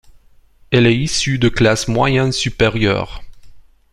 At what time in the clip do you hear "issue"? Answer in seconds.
0.97-1.37